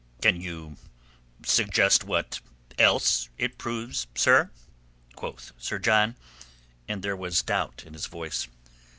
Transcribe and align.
"Can 0.19 0.41
you 0.41 0.77
suggest 1.45 2.03
what 2.03 2.41
else 2.79 3.29
it 3.37 3.59
proves, 3.59 4.07
sir?" 4.15 4.49
quoth 5.15 5.51
Sir 5.59 5.77
John, 5.77 6.15
and 6.87 7.03
there 7.03 7.15
was 7.15 7.43
doubt 7.43 7.83
in 7.85 7.93
his 7.93 8.07
voice. 8.07 8.47